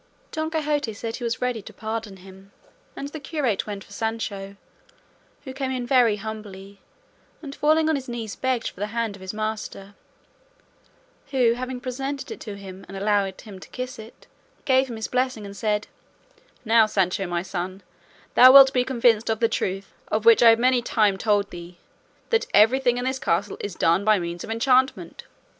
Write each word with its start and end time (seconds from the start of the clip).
Don 0.31 0.49
Quixote 0.49 0.93
said 0.93 1.17
he 1.17 1.23
was 1.23 1.43
ready 1.43 1.61
to 1.61 1.71
pardon 1.73 2.17
him, 2.25 2.51
and 2.95 3.09
the 3.09 3.19
curate 3.19 3.67
went 3.67 3.83
for 3.83 3.91
Sancho, 3.91 4.55
who 5.43 5.53
came 5.53 5.69
in 5.69 5.85
very 5.85 6.15
humbly, 6.15 6.79
and 7.43 7.53
falling 7.53 7.87
on 7.87 7.93
his 7.95 8.09
knees 8.09 8.35
begged 8.35 8.69
for 8.69 8.79
the 8.79 8.87
hand 8.87 9.15
of 9.15 9.21
his 9.21 9.31
master, 9.31 9.93
who 11.29 11.53
having 11.53 11.79
presented 11.79 12.31
it 12.31 12.39
to 12.41 12.57
him 12.57 12.83
and 12.87 12.97
allowed 12.97 13.39
him 13.41 13.59
to 13.59 13.69
kiss 13.69 13.99
it, 13.99 14.25
gave 14.65 14.89
him 14.89 14.95
his 14.95 15.07
blessing 15.07 15.45
and 15.45 15.55
said, 15.55 15.85
"Now, 16.65 16.87
Sancho 16.87 17.27
my 17.27 17.43
son, 17.43 17.83
thou 18.33 18.51
wilt 18.51 18.73
be 18.73 18.83
convinced 18.83 19.29
of 19.29 19.39
the 19.39 19.47
truth 19.47 19.93
of 20.07 20.25
what 20.25 20.41
I 20.41 20.49
have 20.49 20.57
many 20.57 20.79
a 20.79 20.81
time 20.81 21.19
told 21.19 21.51
thee, 21.51 21.77
that 22.31 22.47
everything 22.55 22.97
in 22.97 23.05
this 23.05 23.19
castle 23.19 23.57
is 23.59 23.75
done 23.75 24.03
by 24.03 24.17
means 24.17 24.43
of 24.43 24.49
enchantment." 24.49 25.25